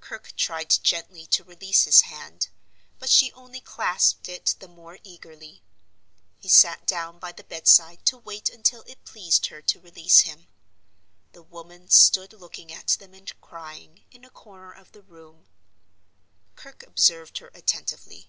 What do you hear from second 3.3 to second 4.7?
only clasped it the